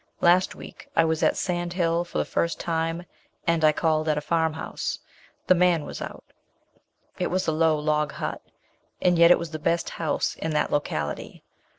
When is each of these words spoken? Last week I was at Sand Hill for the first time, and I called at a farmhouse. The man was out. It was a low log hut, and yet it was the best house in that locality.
Last 0.19 0.55
week 0.55 0.87
I 0.95 1.05
was 1.05 1.21
at 1.21 1.37
Sand 1.37 1.73
Hill 1.73 2.03
for 2.05 2.17
the 2.17 2.25
first 2.25 2.59
time, 2.59 3.05
and 3.45 3.63
I 3.63 3.71
called 3.71 4.09
at 4.09 4.17
a 4.17 4.21
farmhouse. 4.21 4.97
The 5.45 5.53
man 5.53 5.85
was 5.85 6.01
out. 6.01 6.23
It 7.19 7.27
was 7.29 7.45
a 7.47 7.51
low 7.51 7.77
log 7.77 8.13
hut, 8.13 8.41
and 8.99 9.19
yet 9.19 9.29
it 9.29 9.37
was 9.37 9.51
the 9.51 9.59
best 9.59 9.91
house 9.91 10.33
in 10.37 10.49
that 10.53 10.71
locality. 10.71 11.43